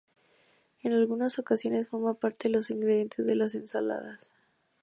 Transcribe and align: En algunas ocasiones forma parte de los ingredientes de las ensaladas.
En 0.81 0.93
algunas 0.93 1.37
ocasiones 1.37 1.89
forma 1.89 2.15
parte 2.15 2.49
de 2.49 2.55
los 2.55 2.71
ingredientes 2.71 3.23
de 3.27 3.35
las 3.35 3.53
ensaladas. 3.53 4.33